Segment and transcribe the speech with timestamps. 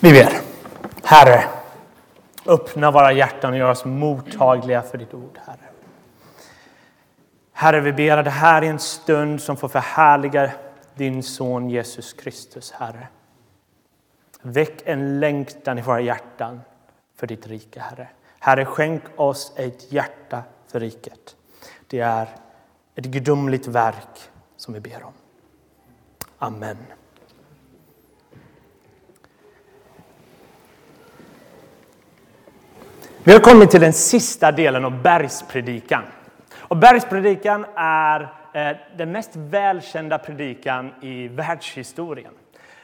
[0.00, 0.40] Vi ber.
[1.02, 1.44] Herre,
[2.46, 5.68] öppna våra hjärtan och gör oss mottagliga för ditt ord, Herre.
[7.52, 10.50] Herre, vi ber att det här är en stund som får förhärliga
[10.94, 13.08] din son Jesus Kristus, Herre.
[14.42, 16.60] Väck en längtan i våra hjärtan
[17.16, 18.08] för ditt rike, Herre.
[18.38, 21.36] Herre, skänk oss ett hjärta för riket.
[21.86, 22.28] Det är
[22.94, 25.12] ett gudomligt verk som vi ber om.
[26.38, 26.76] Amen.
[33.26, 36.02] Vi har kommit till den sista delen av bergspredikan.
[36.58, 38.20] Och bergspredikan är
[38.54, 42.32] eh, den mest välkända predikan i världshistorien.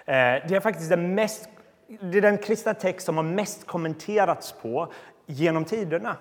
[0.05, 1.49] Eh, det är faktiskt den, mest,
[2.01, 4.93] det är den kristna text som har mest kommenterats på
[5.27, 6.17] genom tiderna.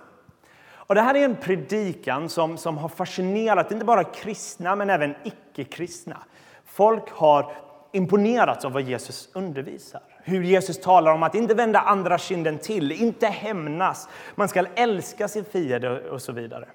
[0.73, 5.15] Och det här är en predikan som, som har fascinerat inte bara kristna men även
[5.23, 6.17] icke-kristna.
[6.65, 7.53] Folk har
[7.91, 10.10] imponerats av vad Jesus undervisar.
[10.23, 15.27] Hur Jesus talar om att inte vända andra kinden till, inte hämnas, man ska älska
[15.27, 16.67] sin fiende och så vidare.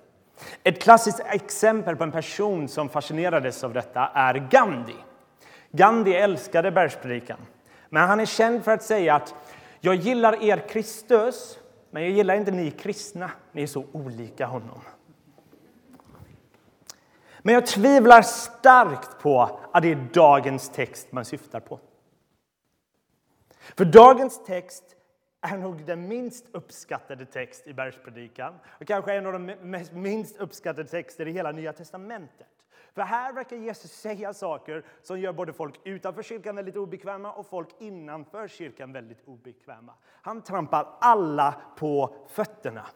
[0.63, 4.97] Ett klassiskt exempel på en person som fascinerades av detta är Gandhi.
[5.71, 7.39] Gandhi älskade bergspredikan,
[7.89, 9.35] men han är känd för att säga att
[9.81, 11.59] jag gillar er Kristus,
[11.91, 13.31] men jag gillar inte ni kristna.
[13.53, 14.81] Ni är så olika honom.
[17.39, 21.81] Men jag tvivlar starkt på att det är dagens text man syftar på.
[23.75, 24.97] För dagens text
[25.41, 30.37] är nog den minst uppskattade text i Bergspredikan och kanske en av de mest minst
[30.37, 32.47] uppskattade texter i hela Nya testamentet.
[32.95, 37.47] För här verkar Jesus säga saker som gör både folk utanför kyrkan väldigt obekväma och
[37.47, 39.93] folk innanför kyrkan väldigt obekväma.
[40.23, 42.87] Han trampar alla på fötterna.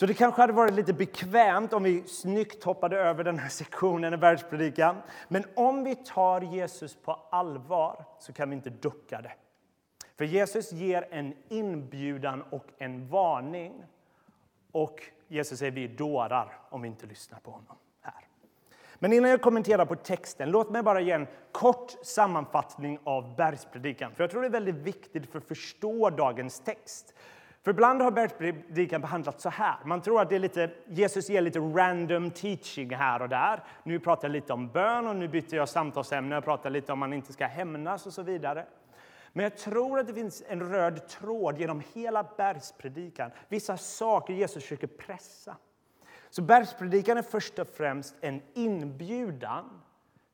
[0.00, 4.14] Så det kanske hade varit lite bekvämt om vi snyggt hoppade över den här sektionen
[4.14, 4.96] i världspredikan.
[5.28, 9.32] Men om vi tar Jesus på allvar så kan vi inte ducka det.
[10.18, 13.84] För Jesus ger en inbjudan och en varning.
[14.72, 18.26] Och Jesus säger vi är dårar om vi inte lyssnar på honom här.
[18.98, 24.14] Men innan jag kommenterar på texten, låt mig bara ge en kort sammanfattning av bergspredikan.
[24.14, 27.14] För jag tror det är väldigt viktigt för att förstå dagens text.
[27.64, 29.76] För ibland har bergspredikan behandlats så här.
[29.84, 33.64] Man tror att det är lite, Jesus ger lite random teaching här och där.
[33.84, 36.98] Nu pratar jag lite om bön och nu byter jag samtalsämne och pratar lite om
[36.98, 38.66] man inte ska hämnas och så vidare.
[39.32, 43.30] Men jag tror att det finns en röd tråd genom hela bergspredikan.
[43.48, 45.56] Vissa saker Jesus försöker pressa.
[46.30, 49.80] Så bergspredikan är först och främst en inbjudan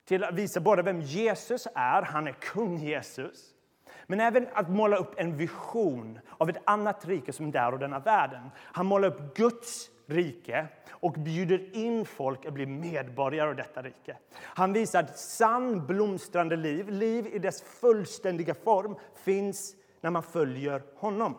[0.05, 3.56] till att visa både vem Jesus är, han är kung Jesus,
[4.07, 7.99] men även att måla upp en vision av ett annat rike som där och denna
[7.99, 8.51] världen.
[8.57, 14.17] Han målar upp Guds rike och bjuder in folk att bli medborgare av detta rike.
[14.39, 20.83] Han visar att sann blomstrande liv, liv i dess fullständiga form, finns när man följer
[20.97, 21.35] honom.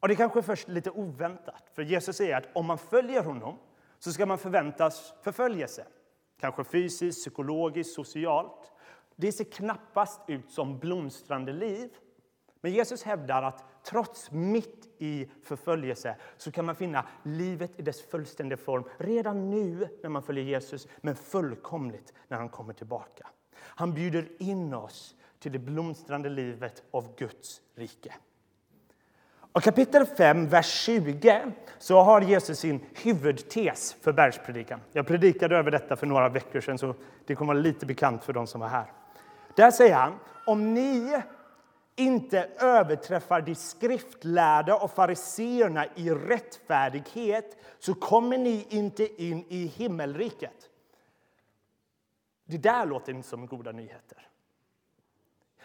[0.00, 3.58] Och Det är kanske först lite oväntat, för Jesus säger att om man följer honom
[3.98, 5.86] så ska man förväntas förföljelse.
[6.40, 8.71] Kanske fysiskt, psykologiskt, socialt.
[9.22, 11.90] Det ser knappast ut som blomstrande liv.
[12.60, 18.02] Men Jesus hävdar att trots mitt i förföljelse så kan man finna livet i dess
[18.10, 23.26] fullständiga form redan nu när man följer Jesus, men fullkomligt när han kommer tillbaka.
[23.54, 28.14] Han bjuder in oss till det blomstrande livet av Guds rike.
[29.52, 34.80] Och kapitel 5, vers 20, så har Jesus sin huvudtes för bergspredikan.
[34.92, 36.94] Jag predikade över detta för några veckor sedan, så
[37.26, 38.92] det kommer vara lite bekant för de som var här.
[39.56, 41.22] Där säger han, om ni
[41.96, 50.68] inte överträffar de skriftlärda och fariseerna i rättfärdighet så kommer ni inte in i himmelriket.
[52.44, 54.28] Det där låter inte som goda nyheter.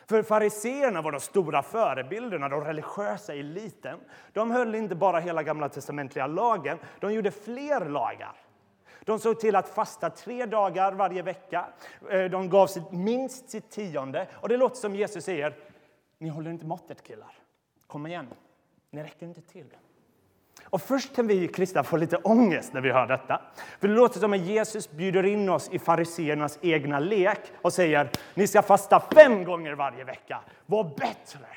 [0.09, 3.99] För fariseerna var de stora förebilderna, de religiösa eliten.
[4.33, 8.46] De höll inte bara hela gamla testamentliga lagen, de gjorde fler lagar.
[9.07, 11.65] De såg till att fasta tre dagar varje vecka.
[12.09, 14.27] Eh, de gav sitt, minst sitt tionde.
[14.33, 15.55] Och det låter som Jesus säger,
[16.17, 17.31] ni håller inte måttet killar.
[17.87, 18.27] Kom igen,
[18.89, 19.65] ni räcker inte till.
[20.63, 23.41] Och först kan vi kristna få lite ångest när vi hör detta.
[23.79, 28.09] För det låter som att Jesus bjuder in oss i fariseernas egna lek och säger
[28.33, 30.41] ni ska fasta fem gånger varje vecka.
[30.65, 31.47] Var bättre!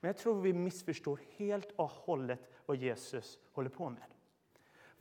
[0.00, 4.02] Men jag tror vi missförstår helt och hållet vad Jesus håller på med.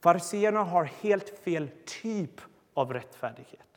[0.01, 1.69] Fariseerna har helt fel
[2.01, 2.41] typ
[2.73, 3.67] av rättfärdighet.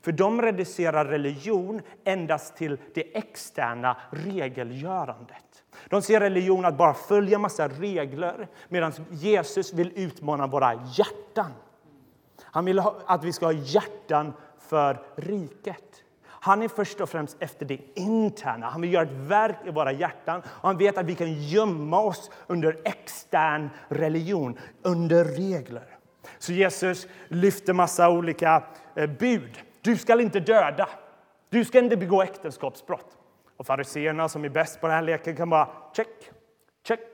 [0.00, 5.64] För de reducerar religion endast till det externa regelgörandet.
[5.88, 11.52] De ser religion att bara följa massa regler medan Jesus vill utmana våra hjärtan.
[12.42, 16.02] Han vill att vi ska ha hjärtan för riket.
[16.48, 18.66] Han är först och främst efter det interna.
[18.66, 20.42] Han vill göra ett verk i våra hjärtan.
[20.46, 25.98] Och han vet att vi kan gömma oss under extern religion, under regler.
[26.38, 28.64] Så Jesus lyfter massa olika
[28.96, 29.58] eh, bud.
[29.80, 30.88] Du ska inte döda.
[31.50, 33.16] Du ska inte begå äktenskapsbrott.
[33.56, 36.30] Och fariseerna som är bäst på den här leken kan bara check,
[36.86, 37.08] check.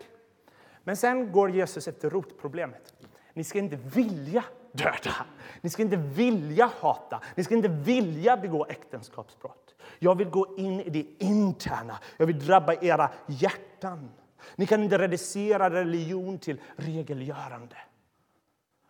[0.84, 2.94] Men sen går Jesus efter rotproblemet.
[3.32, 5.26] Ni ska inte vilja döda.
[5.60, 7.20] Ni ska inte vilja hata.
[7.34, 9.74] Ni ska inte vilja begå äktenskapsbrott.
[9.98, 11.98] Jag vill gå in i det interna.
[12.16, 14.10] Jag vill drabba era hjärtan.
[14.56, 17.76] Ni kan inte reducera religion till regelgörande.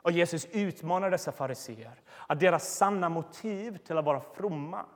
[0.02, 4.86] Och Jesus utmanar dessa fariseer att deras sanna motiv till att vara fromma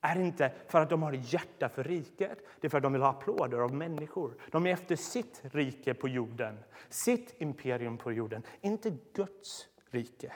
[0.00, 3.02] är inte för att de har hjärta för riket, det är för att de vill
[3.02, 4.34] ha applåder av människor.
[4.50, 6.58] De är efter sitt rike på jorden,
[6.88, 10.32] sitt imperium på jorden, inte Guds rike.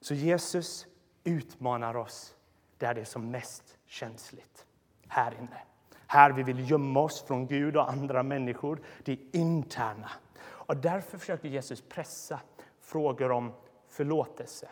[0.00, 0.86] Så Jesus
[1.24, 2.36] utmanar oss
[2.78, 4.66] där det är som mest känsligt,
[5.08, 5.62] här inne.
[6.06, 10.10] Här vi vill gömma oss från Gud och andra människor, det interna.
[10.40, 12.40] Och därför försöker Jesus pressa
[12.80, 13.52] frågor om
[13.88, 14.68] förlåtelse,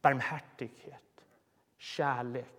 [0.00, 1.24] barmhärtighet,
[1.78, 2.57] kärlek.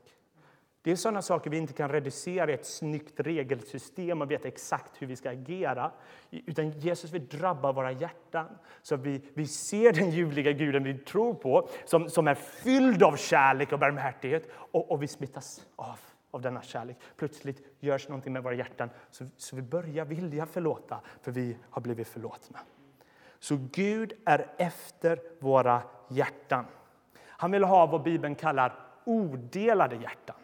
[0.89, 5.01] Det är sådana saker vi inte kan reducera i ett snyggt regelsystem och veta exakt
[5.01, 5.91] hur vi ska agera.
[6.31, 8.45] Utan Jesus vill drabba våra hjärtan
[8.81, 13.03] så att vi, vi ser den ljuvliga guden vi tror på som, som är fylld
[13.03, 15.99] av kärlek och barmhärtighet och, och vi smittas av
[16.31, 16.97] av denna kärlek.
[17.17, 21.81] Plötsligt görs någonting med våra hjärtan så, så vi börjar vilja förlåta för vi har
[21.81, 22.59] blivit förlåtna.
[23.39, 26.65] Så Gud är efter våra hjärtan.
[27.27, 30.35] Han vill ha vad Bibeln kallar odelade hjärtan.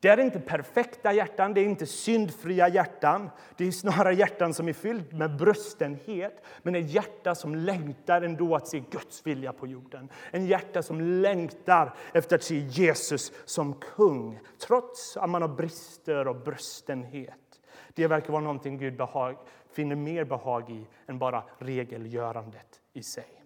[0.00, 3.30] Det är inte perfekta hjärtan, det är inte syndfria hjärtan.
[3.56, 8.56] Det är snarare hjärtan som är fylld med bröstenhet, men ett hjärta som längtar ändå
[8.56, 10.08] att se Guds vilja på jorden.
[10.30, 16.28] En hjärta som längtar efter att se Jesus som kung, trots att man har brister
[16.28, 17.60] och bröstenhet.
[17.94, 19.36] Det verkar vara någonting Gud behag,
[19.70, 23.44] finner mer behag i än bara regelgörandet i sig.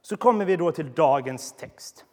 [0.00, 2.04] Så kommer vi då till dagens text.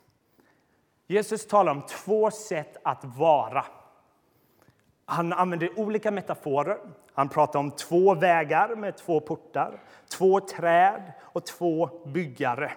[1.07, 3.65] Jesus talar om två sätt att vara.
[5.05, 6.77] Han använder olika metaforer.
[7.13, 9.81] Han pratar om två vägar med två portar,
[10.17, 12.71] två träd och två byggare.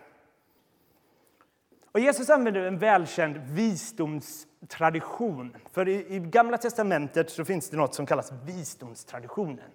[1.93, 5.57] Och Jesus använder en välkänd visdomstradition.
[5.73, 9.71] För i, i Gamla testamentet så finns det något som kallas visdomstraditionen.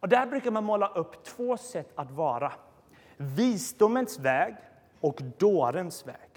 [0.00, 2.52] Och där brukar man måla upp två sätt att vara.
[3.16, 4.54] Visdomens väg
[5.00, 6.27] och dårens väg.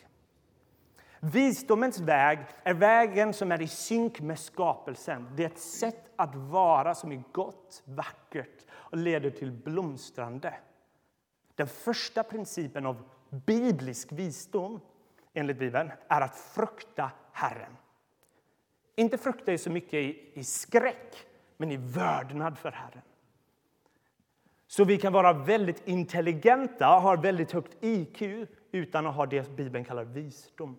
[1.24, 5.28] Visdomens väg är vägen som är i synk med skapelsen.
[5.36, 10.54] Det är ett sätt att vara som är gott, vackert och leder till blomstrande.
[11.56, 14.80] Den första principen av biblisk visdom,
[15.34, 17.78] enligt Bibeln, är att frukta Herren.
[18.96, 21.16] Inte frukta så mycket i, i skräck,
[21.58, 23.02] men i vördnad för Herren.
[24.68, 28.22] Så vi kan vara väldigt intelligenta och ha väldigt högt IQ
[28.72, 30.78] utan att ha det Bibeln kallar visdom.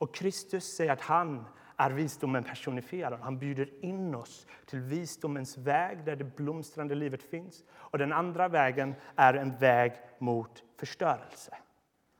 [0.00, 1.44] Och Kristus säger att han
[1.76, 3.20] är visdomen personifierad.
[3.20, 7.64] Han bjuder in oss till visdomens väg där det blomstrande livet finns.
[7.70, 11.56] Och den andra vägen är en väg mot förstörelse.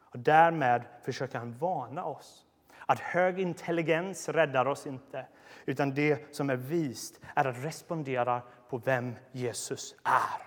[0.03, 2.47] Och därmed försöker han varna oss
[2.87, 5.27] att hög intelligens räddar oss inte
[5.67, 10.43] utan det som är vist är att respondera på vem Jesus är.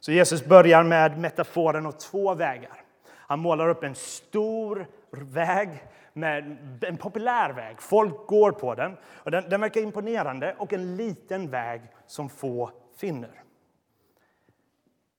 [0.00, 2.84] Så Jesus börjar med metaforen och två vägar.
[3.30, 7.82] Han målar upp en stor väg, med en populär väg.
[7.82, 8.96] Folk går på den.
[9.04, 10.54] Och den, den verkar imponerande.
[10.58, 13.42] Och en liten väg som få finner.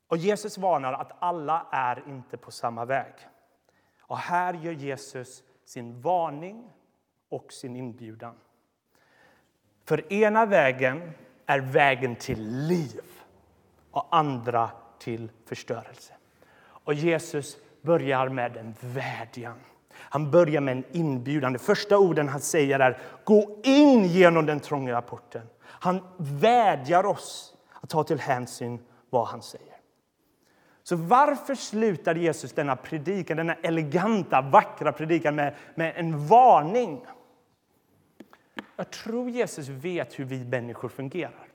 [0.08, 3.14] Och Jesus varnar att alla är inte på samma väg.
[4.00, 6.70] Och här gör Jesus sin varning
[7.30, 8.36] och sin inbjudan.
[9.86, 11.12] För ena vägen
[11.46, 13.04] är vägen till liv
[13.92, 16.14] och andra till förstörelse.
[16.64, 19.60] Och Jesus börjar med en vädjan.
[19.94, 21.54] Han börjar med en inbjudan.
[21.54, 25.48] De första orden han säger är gå in genom den trånga porten.
[25.64, 29.72] Han vädjar oss att ta till hänsyn vad han säger.
[30.84, 37.06] Så varför slutar Jesus denna predikan, denna eleganta, vackra predikan med, med en varning?
[38.76, 41.48] Jag tror Jesus vet hur vi människor fungerar.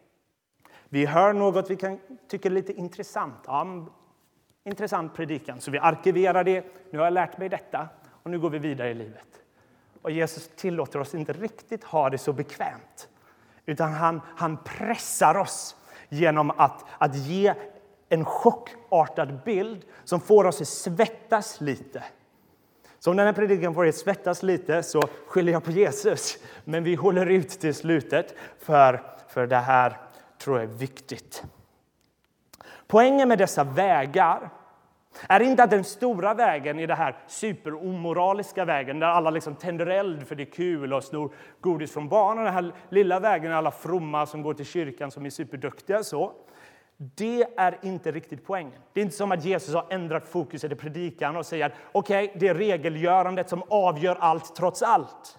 [0.89, 3.39] Vi hör något vi kan tycka är lite intressant.
[3.47, 3.87] Ja,
[4.67, 6.65] intressant predikan, så vi arkiverar det.
[6.91, 7.89] Nu har jag lärt mig detta
[8.23, 9.29] och nu går vi vidare i livet.
[10.03, 13.09] Och Jesus tillåter oss inte riktigt ha det så bekvämt,
[13.67, 15.77] utan han, han pressar oss
[16.09, 17.55] genom att, att ge
[18.09, 22.05] en chockartad bild som får oss att svettas lite.
[22.99, 26.39] Så om den här predikan får er svettas lite så skyller jag på Jesus.
[26.65, 29.97] Men vi håller ut till slutet för, för det här
[30.39, 31.45] tror jag är viktigt.
[32.87, 34.51] Poängen med dessa vägar
[35.29, 39.87] är inte att den stora vägen är den här superomoraliska vägen där alla liksom tänder
[39.87, 43.53] eld för det är kul och snor godis från barnen Och den här lilla vägen
[43.53, 46.03] är alla fromma som går till kyrkan som är superduktiga.
[46.03, 46.33] Så.
[46.97, 48.81] Det är inte riktigt poängen.
[48.93, 52.39] Det är inte som att Jesus har ändrat fokus i predikan och säger okej, okay,
[52.41, 55.39] det är regelgörandet som avgör allt trots allt.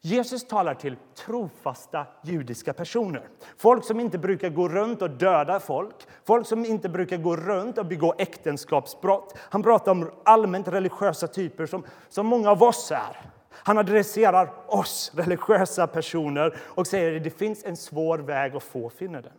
[0.00, 3.28] Jesus talar till trofasta judiska personer.
[3.56, 7.78] Folk som inte brukar gå runt och döda folk, folk som inte brukar gå runt
[7.78, 9.38] och begå äktenskapsbrott.
[9.38, 13.20] Han pratar om allmänt religiösa typer som, som många av oss är.
[13.50, 18.90] Han adresserar oss religiösa personer och säger att det finns en svår väg och få
[18.90, 19.32] finner den.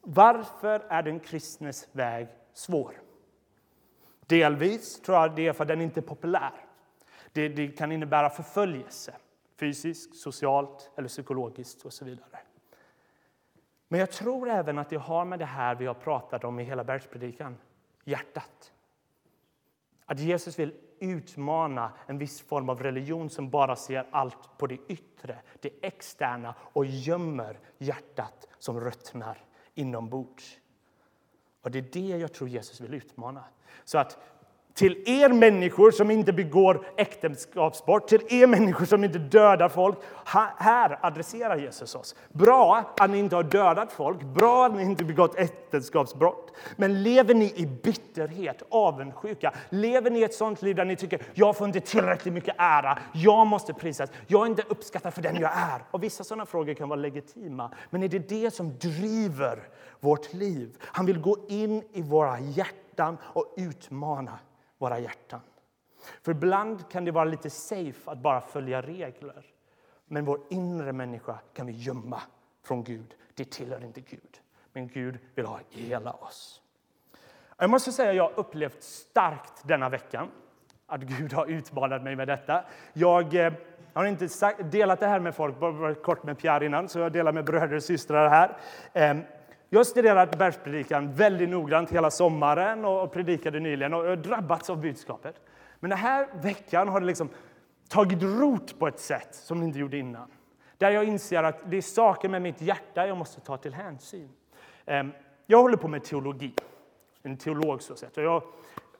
[0.00, 2.92] Varför är den kristnes väg svår?
[4.26, 6.52] Delvis tror jag det är för att den inte är populär.
[7.32, 9.14] Det, det kan innebära förföljelse
[9.62, 12.38] fysiskt, socialt eller psykologiskt och så vidare.
[13.88, 16.64] Men jag tror även att det har med det här vi har pratat om i
[16.64, 17.56] hela bergspredikan,
[18.04, 18.72] hjärtat.
[20.04, 24.78] Att Jesus vill utmana en viss form av religion som bara ser allt på det
[24.88, 30.58] yttre, det externa och gömmer hjärtat som ruttnar inombords.
[31.60, 33.44] Och det är det jag tror Jesus vill utmana.
[33.84, 34.18] Så att
[34.74, 39.98] till er människor som inte begår äktenskapsbrott, till er människor som inte dödar folk.
[40.56, 42.14] Här adresserar Jesus oss.
[42.32, 46.52] Bra att ni inte har dödat folk, bra att ni inte begått äktenskapsbrott.
[46.76, 51.22] Men lever ni i bitterhet, avundsjuka, lever ni i ett sånt liv där ni tycker
[51.34, 55.36] jag får inte tillräckligt mycket ära, jag måste prisas, jag är inte uppskattad för den
[55.36, 55.84] jag är.
[55.90, 59.68] Och vissa sådana frågor kan vara legitima, men är det det som driver
[60.00, 60.76] vårt liv?
[60.80, 64.38] Han vill gå in i våra hjärtan och utmana
[64.82, 65.40] våra hjärtan.
[66.22, 69.44] För ibland kan det vara lite safe att bara följa regler.
[70.06, 72.22] Men vår inre människa kan vi gömma
[72.62, 73.14] från Gud.
[73.34, 74.40] Det tillhör inte Gud.
[74.72, 76.62] Men Gud vill ha hela oss.
[77.56, 80.28] Jag måste säga att jag har upplevt starkt denna veckan
[80.86, 82.64] att Gud har utmanat mig med detta.
[82.92, 83.52] Jag eh,
[83.92, 84.28] har inte
[84.62, 87.76] delat det här med folk, bara kort med Pierre innan, så jag delar med bröder
[87.76, 88.56] och systrar här.
[88.92, 89.22] Ehm,
[89.72, 95.34] jag har studerat bergspredikan väldigt noggrant hela sommaren och predikade nyligen och drabbats av budskapet.
[95.80, 97.28] Men den här veckan har det liksom
[97.88, 100.30] tagit rot på ett sätt som det inte gjorde innan.
[100.78, 104.28] Där jag inser att det är saker med mitt hjärta jag måste ta till hänsyn.
[104.86, 105.12] Ehm,
[105.46, 106.54] jag håller på med teologi,
[107.22, 108.16] en teolog så sett.
[108.16, 108.42] Och jag,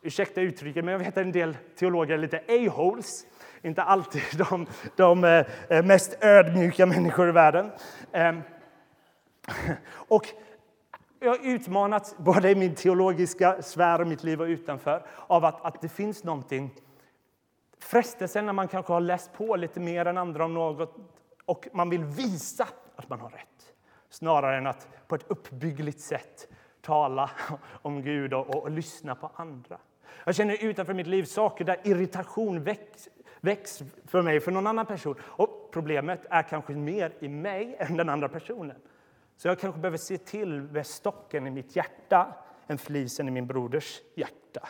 [0.02, 3.26] ursäkta uttrycket, men jag vet att en del teologer är lite a-holes.
[3.62, 5.24] Inte alltid de, de
[5.68, 7.70] eh, mest ödmjuka människor i världen.
[8.12, 8.40] Ehm,
[9.92, 10.28] och
[11.22, 15.64] jag har utmanats, både i min teologiska sfär och mitt liv och utanför, av att,
[15.64, 16.70] att det finns någonting
[17.82, 20.96] Frestelsen när man kanske har läst på lite mer än andra om något
[21.44, 23.74] och man vill visa att man har rätt
[24.10, 26.48] snarare än att på ett uppbyggligt sätt
[26.80, 27.30] tala
[27.82, 29.78] om Gud och, och, och lyssna på andra.
[30.24, 33.08] Jag känner utanför mitt liv saker där irritation väcks,
[33.40, 35.14] väcks för mig, för någon annan person.
[35.22, 38.76] Och problemet är kanske mer i mig än den andra personen.
[39.42, 42.34] Så jag kanske behöver se till med stocken i mitt hjärta
[42.66, 44.68] än flisen i min broders hjärta.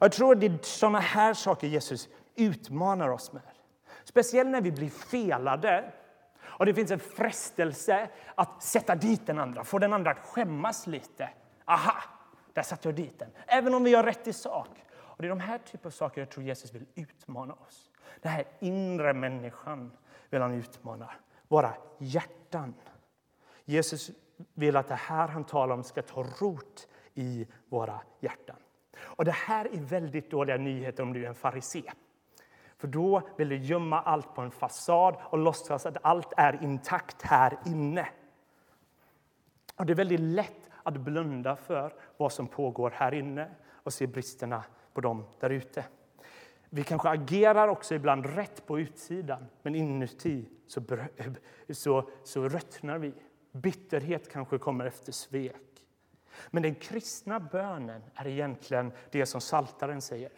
[0.00, 3.42] Jag tror det är såna här saker Jesus utmanar oss med.
[4.04, 5.92] Speciellt när vi blir felade
[6.42, 10.86] och det finns en frestelse att sätta dit den andra, få den andra att skämmas
[10.86, 11.30] lite.
[11.64, 12.02] Aha,
[12.52, 13.30] där satte jag dit den.
[13.46, 14.68] Även om vi har rätt i sak.
[14.96, 17.90] Och det är de här typen av saker jag tror Jesus vill utmana oss.
[18.22, 19.92] Den här inre människan
[20.30, 21.10] vill han utmana.
[21.48, 22.74] Våra hjärtan.
[23.70, 24.10] Jesus
[24.54, 28.56] vill att det här han talar om ska ta rot i våra hjärtan.
[28.98, 31.82] Och Det här är väldigt dåliga nyheter om du är en farisé.
[32.76, 37.22] För då vill du gömma allt på en fasad och låtsas att allt är intakt
[37.22, 38.08] här inne.
[39.76, 44.06] Och Det är väldigt lätt att blunda för vad som pågår här inne och se
[44.06, 45.84] bristerna på dem där ute.
[46.70, 50.82] Vi kanske agerar också ibland rätt på utsidan, men inuti så,
[51.70, 53.12] så, så ruttnar vi.
[53.52, 55.86] Bitterhet kanske kommer efter svek.
[56.50, 60.32] Men den kristna bönen är egentligen det som Saltaren säger.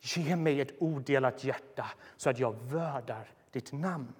[0.00, 4.12] Ge mig ett odelat hjärta så att jag vördar ditt namn.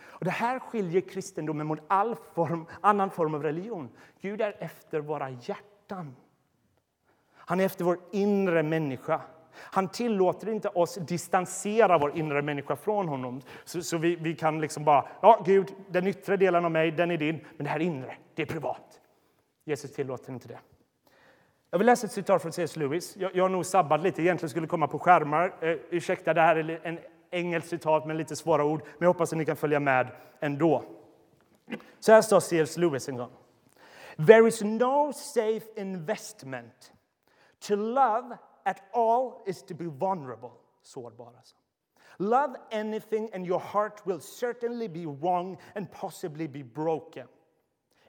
[0.00, 3.88] Och det här skiljer kristendomen mot all form, annan form av religion.
[4.20, 6.16] Gud är efter våra hjärtan.
[7.34, 9.20] Han är efter vår inre människa.
[9.54, 13.40] Han tillåter inte oss distansera vår inre människa från honom.
[13.64, 17.10] Så, så vi, vi, kan liksom bara, ja Gud, den yttre delen av mig, den
[17.10, 19.00] är din, men det här inre, det är privat.
[19.64, 20.58] Jesus tillåter inte det.
[21.70, 22.76] Jag vill läsa ett citat från C.S.
[22.76, 23.16] Lewis.
[23.16, 25.54] Jag, jag har nog sabbat lite, egentligen skulle komma på skärmar.
[25.60, 26.98] Eh, ursäkta, det här är en
[27.30, 30.08] engelskt citat med lite svåra ord, men jag hoppas att ni kan följa med
[30.40, 30.84] ändå.
[32.00, 32.76] Så här sa C.S.
[32.76, 33.30] Lewis en gång.
[34.26, 36.92] There is no safe investment.
[37.68, 38.36] To love
[38.66, 40.52] at all is to be vulnerable.
[40.82, 41.54] Sårbar alltså.
[42.18, 47.26] Love anything and your heart will certainly be wrong and possibly be broken.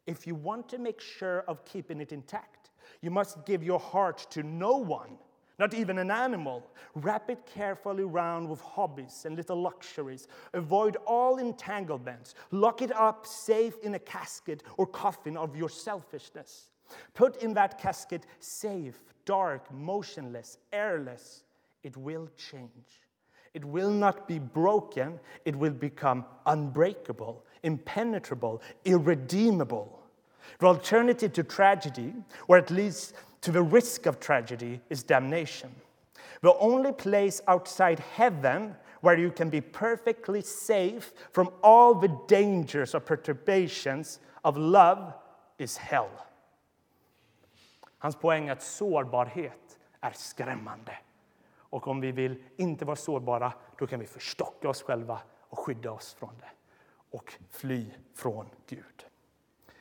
[0.06, 4.28] If you want to make sure of keeping it intact, you must give your heart
[4.32, 5.18] to no one,
[5.60, 6.66] not even an animal.
[6.96, 10.28] Wrap it carefully round with hobbies and little luxuries.
[10.54, 12.36] Avoid all entanglements.
[12.52, 16.70] Lock it up safe in a casket or coffin of your selfishness.
[17.14, 21.44] Put in that casket safe, dark, motionless, airless.
[21.84, 23.02] It will change.
[23.54, 30.00] It will not be broken, it will become unbreakable, impenetrable, irredeemable.
[30.60, 32.14] The alternative to tragedy,
[32.48, 35.70] or at least to the risk of tragedy, is damnation.
[36.42, 42.96] The only place outside heaven where you can be perfectly safe from all the dangers
[42.96, 45.14] or perturbations of love
[45.58, 46.10] is hell.
[48.02, 50.98] Hans poäng är att sårbarhet är skrämmande.
[51.58, 55.92] Och om vi vill inte vara sårbara, då kan vi förstocka oss själva och skydda
[55.92, 56.50] oss från det
[57.18, 59.06] och fly från Gud.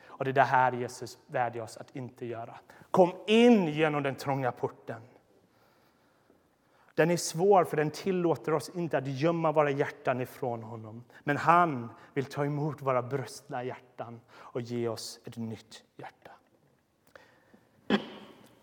[0.03, 2.59] Och det är det här Jesus vädjar oss att inte göra.
[2.91, 5.01] Kom in genom den trånga porten.
[6.95, 11.03] Den är svår, för den tillåter oss inte att gömma våra hjärtan ifrån honom.
[11.23, 16.31] Men han vill ta emot våra brustna hjärtan och ge oss ett nytt hjärta.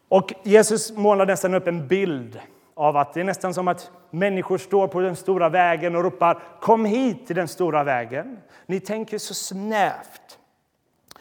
[0.09, 2.41] Och Jesus målar nästan upp en bild
[2.75, 6.43] av att det är nästan som att människor står på den stora vägen och ropar
[6.61, 8.39] Kom hit till den stora vägen.
[8.67, 10.39] Ni tänker så snävt.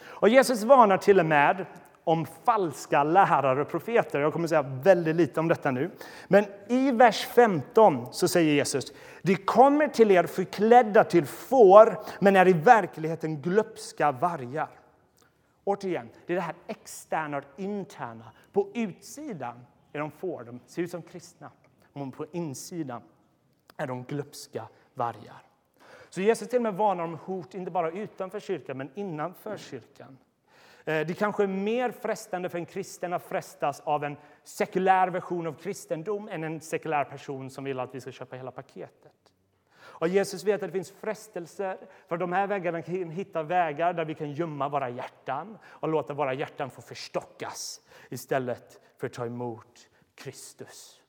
[0.00, 1.66] Och Jesus varnar till och med
[2.04, 4.20] om falska lärare och profeter.
[4.20, 5.90] Jag kommer säga väldigt lite om detta nu.
[6.28, 8.92] Men i vers 15 så säger Jesus
[9.22, 14.68] De kommer till er förklädda till får men är i verkligheten glupska vargar.
[15.68, 18.32] Återigen, det är det här externa och interna.
[18.52, 21.50] På utsidan är de får, de ser ut som kristna.
[21.92, 23.02] Men på insidan
[23.76, 25.42] är de glupska vargar.
[26.08, 30.18] Så Jesus till och med varnar om hot, inte bara utanför kyrkan, men innanför kyrkan.
[30.84, 35.46] Eh, det kanske är mer frestande för en kristen att frestas av en sekulär version
[35.46, 39.12] av kristendom än en sekulär person som vill att vi ska köpa hela paketet.
[40.00, 44.04] Och Jesus vet att det finns frestelser, för de här vägarna kan hitta vägar där
[44.04, 47.80] vi kan gömma våra hjärtan och låta våra hjärtan få förstockas
[48.10, 51.00] istället för att ta emot Kristus.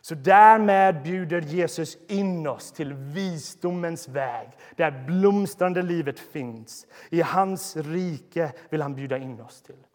[0.00, 6.86] Så därmed bjuder Jesus in oss till visdomens väg, där blomstrande livet finns.
[7.10, 9.86] I hans rike vill han bjuda in oss till.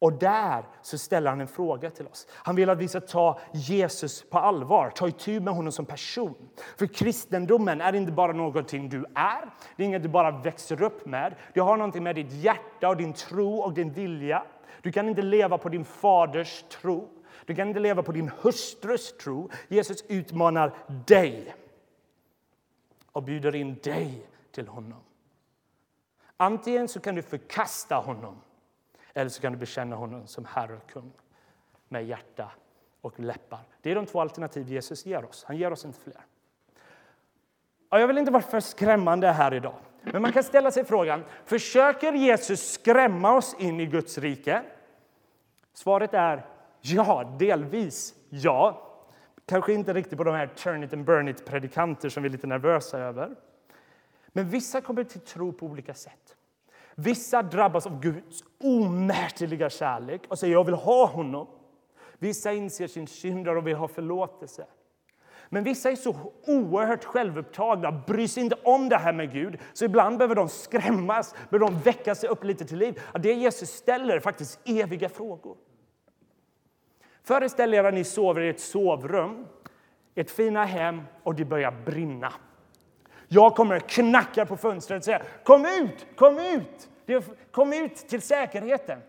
[0.00, 2.26] Och där så ställer han en fråga till oss.
[2.30, 6.48] Han vill att vi ska ta Jesus på allvar, ta itu med honom som person.
[6.78, 11.06] För kristendomen är inte bara någonting du är, det är inget du bara växer upp
[11.06, 11.34] med.
[11.54, 14.42] Det har någonting med ditt hjärta och din tro och din vilja.
[14.82, 17.08] Du kan inte leva på din faders tro.
[17.46, 19.50] Du kan inte leva på din hustrus tro.
[19.68, 20.74] Jesus utmanar
[21.06, 21.54] dig
[23.12, 25.00] och bjuder in dig till honom.
[26.36, 28.36] Antingen så kan du förkasta honom
[29.14, 31.12] eller så kan du bekänna honom som Herre och kung
[31.88, 32.50] med hjärta
[33.00, 33.60] och läppar.
[33.82, 35.44] Det är de två alternativ Jesus ger oss.
[35.44, 36.24] Han ger oss inte fler.
[37.90, 42.12] jag vill inte vara för skrämmande här idag, men man kan ställa sig frågan, försöker
[42.12, 44.62] Jesus skrämma oss in i Guds rike?
[45.72, 46.46] Svaret är
[46.80, 48.86] Ja, delvis ja.
[49.46, 52.46] Kanske inte riktigt på de här turn it and burn it-predikanter som vi är lite
[52.46, 53.36] nervösa över.
[54.28, 56.36] Men vissa kommer till tro på olika sätt.
[57.02, 61.46] Vissa drabbas av Guds omätliga kärlek och säger jag vill ha honom.
[62.18, 64.66] Vissa inser sin synder och vill ha förlåtelse.
[65.48, 69.58] Men vissa är så oerhört självupptagna, bryr sig inte om det här med Gud.
[69.72, 73.00] Så ibland behöver de skrämmas, behöver de väcka sig upp lite till liv.
[73.20, 75.56] Det Jesus ställer är faktiskt eviga frågor.
[77.22, 79.46] Föreställ er att ni sover i ett sovrum,
[80.14, 82.32] ett fina hem och det börjar brinna.
[83.28, 86.89] Jag kommer knacka på fönstret och säga kom ut, kom ut,
[87.50, 89.02] kom ut till säkerheten.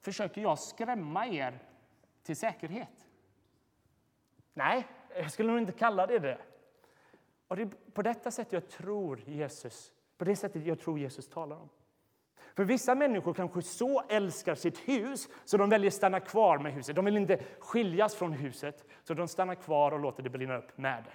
[0.00, 1.58] Försöker jag skrämma er
[2.22, 3.06] till säkerhet?
[4.54, 4.86] Nej,
[5.16, 6.38] jag skulle nog inte kalla det det.
[7.48, 11.28] Och det är på detta sätt jag tror Jesus, på det sättet jag tror Jesus
[11.28, 11.68] talar om.
[12.54, 16.72] För vissa människor kanske så älskar sitt hus så de väljer att stanna kvar med
[16.72, 16.96] huset.
[16.96, 20.78] De vill inte skiljas från huset, så de stannar kvar och låter det brinna upp
[20.78, 21.12] med det.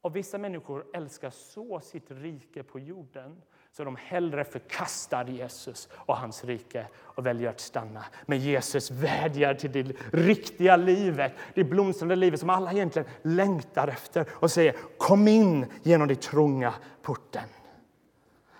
[0.00, 3.42] Och vissa människor älskar så sitt rike på jorden
[3.76, 8.04] så de hellre förkastar Jesus och hans rike och väljer att stanna.
[8.26, 9.82] Men Jesus vädjar till det
[10.12, 16.08] riktiga livet, det blomstrande livet som alla egentligen längtar efter och säger kom in genom
[16.08, 17.48] den trånga porten.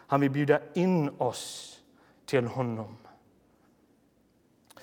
[0.07, 1.81] Han vill bjuda in oss
[2.27, 2.97] till honom.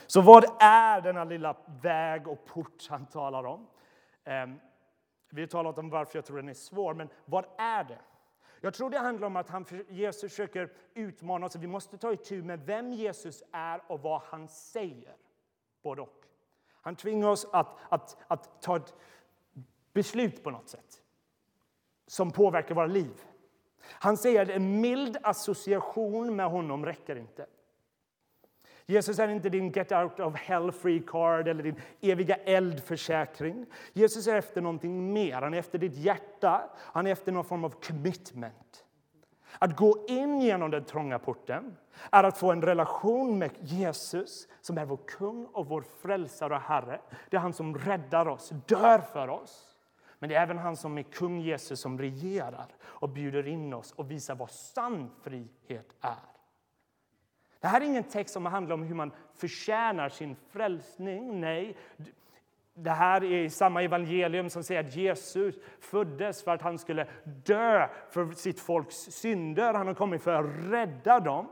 [0.07, 3.67] Så vad är denna lilla väg och port han talar om?
[4.25, 4.59] Ehm,
[5.31, 7.99] vi har talat om varför jag tror den är svår, men vad är det?
[8.63, 11.55] Jag tror det handlar om att han, Jesus försöker utmana oss.
[11.55, 15.15] Vi måste ta itu med vem Jesus är och vad han säger.
[15.81, 16.23] Både och.
[16.71, 18.93] Han tvingar oss att, att, att ta ett
[19.93, 21.01] beslut på något sätt
[22.07, 23.21] som påverkar våra liv.
[23.81, 27.45] Han säger att en mild association med honom räcker inte.
[28.91, 33.65] Jesus är inte din get out of hell free card eller din eviga eldförsäkring.
[33.93, 35.41] Jesus är efter någonting mer.
[35.41, 36.69] Han är efter ditt hjärta.
[36.77, 38.85] Han är efter någon form av commitment.
[39.59, 41.77] Att gå in genom den trånga porten
[42.11, 46.61] är att få en relation med Jesus som är vår kung och vår frälsare och
[46.61, 46.99] Herre.
[47.29, 49.75] Det är han som räddar oss, dör för oss.
[50.19, 53.91] Men det är även han som är kung Jesus som regerar och bjuder in oss
[53.91, 56.40] och visar vad sann frihet är.
[57.61, 61.41] Det här är ingen text som handlar om hur man förtjänar sin frälsning.
[61.41, 61.77] Nej,
[62.73, 67.87] det här är samma evangelium som säger att Jesus föddes för att han skulle dö
[68.09, 69.73] för sitt folks synder.
[69.73, 71.51] Han har kommit för att rädda dem.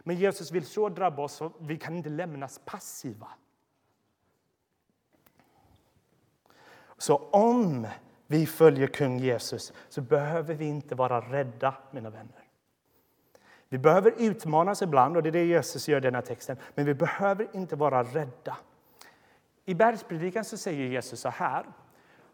[0.00, 3.28] Men Jesus vill så drabba oss att vi kan inte lämnas passiva.
[6.98, 7.86] Så om
[8.26, 12.47] vi följer kung Jesus så behöver vi inte vara rädda, mina vänner.
[13.68, 16.86] Vi behöver utmanas ibland, och det är det Jesus gör i den här texten, men
[16.86, 18.56] vi behöver inte vara rädda.
[19.64, 21.64] I bergspredikan så säger Jesus så här.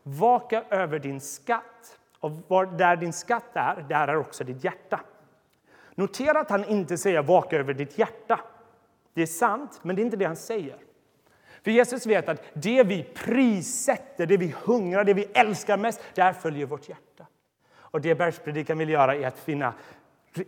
[0.03, 5.01] Vaka över din skatt, och var, där din skatt är, där är också ditt hjärta.
[5.95, 8.41] Notera att han inte säger vaka över ditt hjärta.
[9.15, 10.77] Det är sant, men det är inte det han säger.
[11.63, 16.33] För Jesus vet att det vi prissätter, det vi hungrar, det vi älskar mest, där
[16.33, 17.27] följer vårt hjärta.
[17.77, 19.75] Och det bergspredikan vill göra är att finna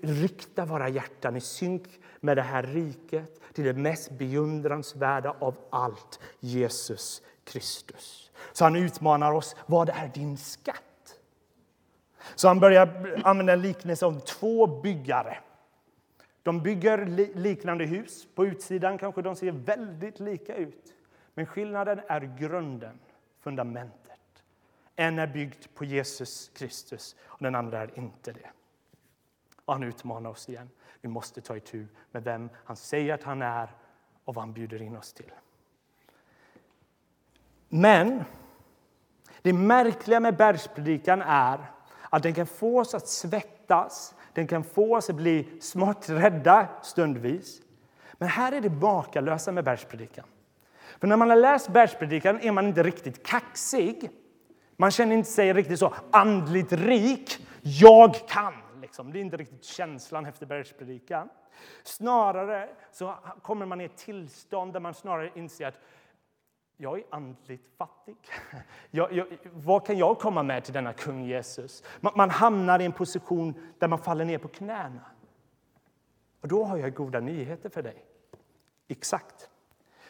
[0.03, 6.21] rikta våra hjärtan i synk med det här riket till det mest beundransvärda av allt,
[6.41, 8.31] Jesus Kristus.
[8.53, 9.57] Så han utmanar oss.
[9.67, 10.83] Vad är din skatt?
[12.35, 15.39] Så han börjar använda en liknelse om två byggare.
[16.43, 18.27] De bygger liknande hus.
[18.35, 20.95] På utsidan kanske de ser väldigt lika ut.
[21.35, 22.99] Men skillnaden är grunden,
[23.41, 24.43] fundamentet.
[24.97, 28.51] En är byggd på Jesus Kristus och den andra är inte det.
[29.67, 30.71] Och han utmanar oss igen.
[31.01, 33.69] Vi måste ta itu med vem han säger att han är
[34.25, 35.33] och vad han bjuder in oss till.
[37.69, 38.25] Men
[39.43, 41.71] det märkliga med bergspredikan är
[42.11, 46.69] att den kan få oss att svettas, den kan få oss att bli smått rädda
[46.83, 47.63] stundvis.
[48.13, 50.25] Men här är det makalösa med bergspredikan.
[50.99, 54.11] För när man har läst bergspredikan är man inte riktigt kaxig.
[54.77, 57.47] Man känner inte sig riktigt så andligt rik.
[57.63, 58.55] Jag kan!
[58.87, 59.13] Liksom.
[59.13, 61.29] Det är inte riktigt känslan efter bergspredikan.
[61.83, 65.79] Snarare så kommer man i ett tillstånd där man snarare inser att
[66.77, 68.17] jag är andligt fattig.
[68.91, 71.83] Jag, jag, vad kan jag komma med till denna kung Jesus?
[72.01, 75.05] Man, man, hamnar i en position där man faller ner på knäna.
[76.41, 78.05] Och då har jag goda nyheter för dig.
[78.89, 79.51] Exakt.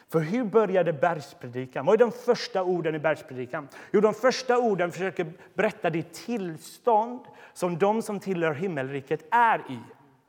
[0.09, 1.85] För hur började bergspredikan?
[1.85, 3.67] Vad är de första orden i bergspredikan?
[3.91, 7.19] Jo, de första orden försöker berätta det tillstånd
[7.53, 9.79] som de som tillhör himmelriket är i.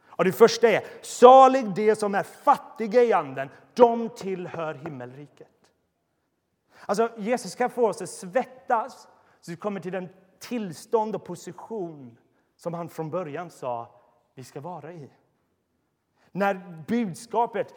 [0.07, 5.49] Och det första är salig de som är fattiga i anden, de tillhör himmelriket.
[6.87, 9.09] Alltså, Jesus kan få oss att svettas
[9.41, 12.19] så vi kommer till den tillstånd och position
[12.57, 14.01] som han från början sa
[14.35, 15.11] vi ska vara i.
[16.33, 17.75] När budskapet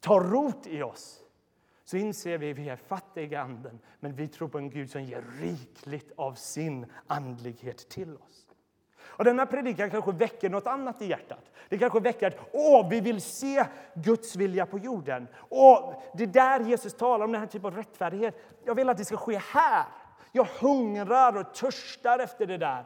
[0.00, 1.20] tar rot i oss
[1.84, 4.90] så inser vi att vi är fattiga i anden men vi tror på en Gud
[4.90, 8.46] som ger rikligt av sin andlighet till oss.
[9.02, 11.50] Och denna predikan kanske väcker något annat i hjärtat.
[11.68, 15.28] Det kanske väcker att åh, vi vill se Guds vilja på jorden.
[15.48, 18.34] Åh, det är där Jesus talar om den här typen av rättfärdighet.
[18.64, 19.84] Jag vill att det ska ske här.
[20.32, 22.84] Jag hungrar och törstar efter det där.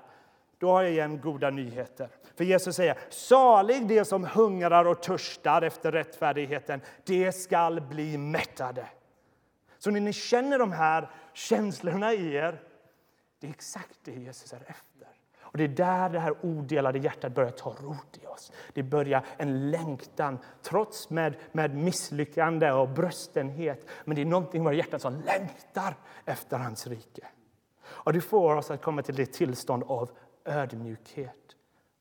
[0.59, 2.09] Då har jag igen goda nyheter.
[2.37, 8.87] För Jesus säger, salig de som hungrar och törstar efter rättfärdigheten, det skall bli mättade.
[9.79, 12.63] Så när ni känner de här känslorna i er,
[13.41, 15.09] det är exakt det Jesus är efter.
[15.55, 18.53] Och Det är där det här odelade hjärtat börjar ta rot i oss.
[18.73, 23.87] Det börjar en längtan, trots med, med misslyckande och bröstenhet.
[24.05, 27.27] Men det är någonting i våra hjärtan som längtar efter hans rike.
[27.85, 30.11] Och Det får oss att komma till det tillstånd av
[30.45, 31.44] ödmjukhet.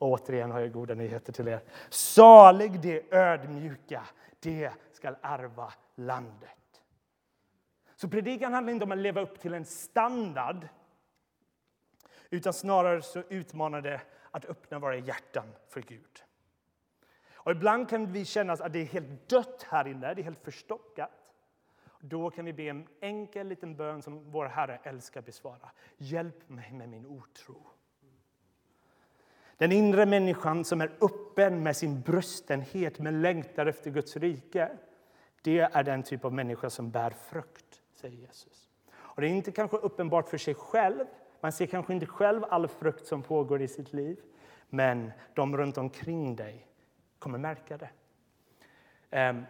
[0.04, 1.62] Och återigen har jag goda nyheter till er.
[1.90, 4.04] Salig det ödmjuka,
[4.40, 6.82] det ska ärva landet.
[7.96, 10.68] Så predikan handlar inte om att leva upp till en standard
[12.30, 16.24] utan snarare så utmanar det att öppna våra hjärtan för Gud.
[17.34, 20.44] Och ibland kan vi känna att det är helt dött här inne, det är helt
[20.44, 21.12] förstockat.
[22.00, 25.72] Då kan vi be en enkel liten bön som vår Herre älskar besvara.
[25.98, 27.74] Hjälp mig med min otro.
[29.58, 34.70] Den inre människan som är öppen med sin bröstenhet men längtar efter Guds rike.
[35.42, 38.70] Det är den typ av människa som bär frukt, säger Jesus.
[38.94, 41.06] Och det är inte kanske uppenbart för sig själv.
[41.42, 44.20] Man ser kanske inte själv all frukt som pågår i sitt liv.
[44.70, 46.68] Men de runt omkring dig
[47.20, 47.90] kommer märka det.
[49.10, 49.44] Ehm,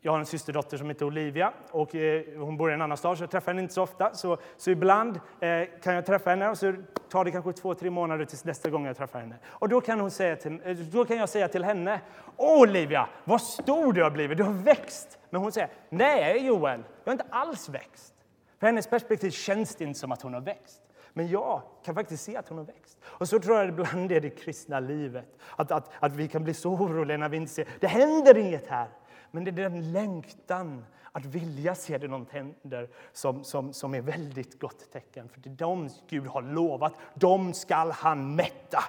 [0.00, 3.18] jag har en systerdotter som heter Olivia och eh, hon bor i en annan stad
[3.18, 4.14] så jag träffar henne inte så ofta.
[4.14, 6.74] Så, så ibland eh, kan jag träffa henne och så
[7.08, 9.36] tar det kanske två, tre månader tills nästa gång jag träffar henne.
[9.46, 12.00] Och då kan, hon säga till, eh, då kan jag säga till henne,
[12.36, 15.18] Åh Olivia, vad stor du har blivit, du har växt.
[15.30, 18.14] Men hon säger, nej Joel, jag har inte alls växt.
[18.60, 20.82] För hennes perspektiv känns det inte som att hon har växt.
[21.12, 22.98] Men jag kan faktiskt se att hon har växt.
[23.04, 25.38] Och så tror jag ibland det är det kristna livet.
[25.56, 28.66] Att, att, att vi kan bli så oroliga när vi inte ser, det händer inget
[28.66, 28.88] här.
[29.36, 34.00] Men det är den längtan att vilja se det något händer som, som, som är
[34.00, 35.28] väldigt gott tecken.
[35.28, 38.84] För det är de Gud har lovat, de skall han mätta.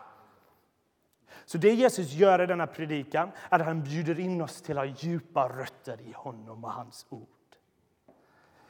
[1.45, 4.87] Så det Jesus gör i denna predikan är att han bjuder in oss till att
[4.87, 7.27] ha djupa rötter i honom och hans ord.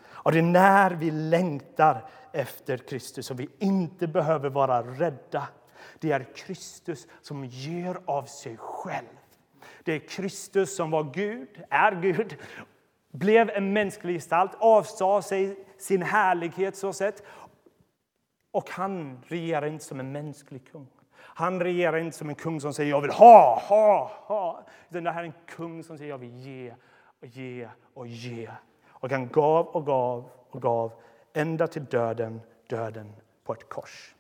[0.08, 5.48] Och det är när vi längtar efter Kristus som vi inte behöver vara rädda.
[6.00, 9.17] Det är Kristus som ger av sig själv.
[9.88, 12.38] Det Kristus som var Gud, är Gud,
[13.12, 17.24] blev en mänsklig gestalt, avsade sig sin härlighet så sett.
[18.52, 20.88] Och han regerar inte som en mänsklig kung.
[21.14, 24.66] Han regerar inte som en kung som säger jag vill ha, ha, ha.
[24.90, 26.74] Utan det här är en kung som säger jag vill ge
[27.22, 28.50] och ge och ge.
[28.88, 30.92] Och han gav och gav och gav
[31.34, 34.16] ända till döden, döden på ett kors.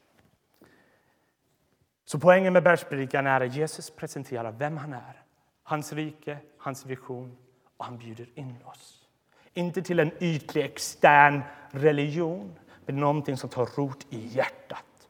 [2.05, 5.26] Så poängen med bergspredikan är att Jesus presenterar vem han är,
[5.67, 7.37] hans rike, hans vision
[7.77, 9.07] och han bjuder in oss.
[9.53, 15.09] Inte till en ytlig extern religion, men någonting som tar rot i hjärtat.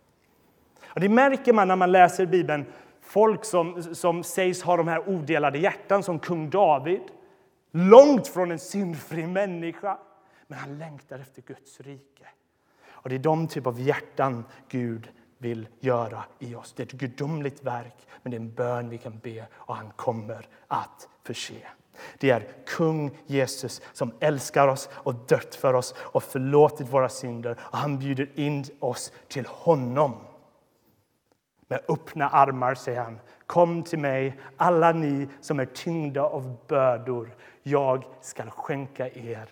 [0.86, 2.66] Och det märker man när man läser Bibeln.
[3.02, 7.02] Folk som, som sägs ha de här odelade hjärtan, som kung David.
[7.72, 9.98] Långt från en syndfri människa,
[10.48, 12.28] men han längtar efter Guds rike.
[12.88, 16.74] Och Det är de typ av hjärtan Gud vill göra i oss.
[16.74, 19.92] Det är ett gudomligt verk, men det är en bön vi kan be och han
[19.92, 21.68] kommer att förse.
[22.18, 27.58] Det är kung Jesus som älskar oss och dött för oss och förlåtit våra synder.
[27.60, 30.14] Och han bjuder in oss till honom.
[31.68, 37.36] Med öppna armar säger han, kom till mig alla ni som är tyngda av bördor.
[37.64, 39.50] Jag ska skänka er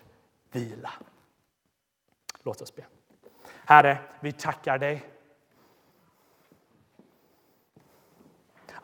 [0.52, 0.92] vila.
[2.42, 2.82] Låt oss be.
[3.64, 5.04] Herre, vi tackar dig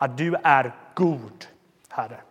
[0.03, 1.47] att du är god,
[1.89, 2.21] Herre.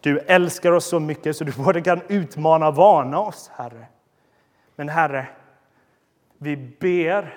[0.00, 3.86] Du älskar oss så mycket så du både kan utmana och varna oss, Herre.
[4.76, 5.26] Men Herre,
[6.38, 7.34] vi ber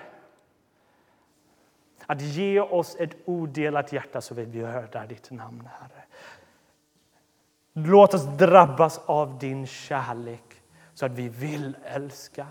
[2.06, 6.04] att ge oss ett odelat hjärta så vi höra ditt namn, Herre.
[7.74, 10.62] Låt oss drabbas av din kärlek
[10.94, 12.48] så att vi vill älska.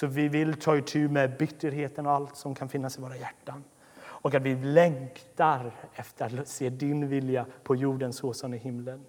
[0.00, 3.64] Så vi vill ta itu med bitterheten och allt som kan finnas i våra hjärtan.
[4.00, 9.04] Och att vi längtar efter att se din vilja på jorden så som i himlen.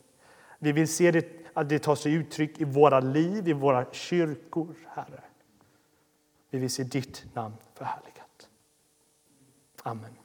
[0.60, 4.75] Vi vill se det, att det tar sig uttryck i våra liv, i våra kyrkor,
[4.88, 5.21] Herre.
[6.49, 8.49] Vi vill se ditt namn förhärligat.
[9.84, 10.18] Amen.